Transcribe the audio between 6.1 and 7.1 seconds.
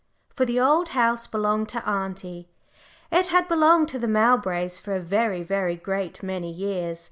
many years.